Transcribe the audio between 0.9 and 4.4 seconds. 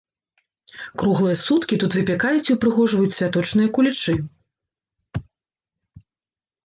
Круглыя суткі тут выпякаюць і ўпрыгожваюць святочныя кулічы.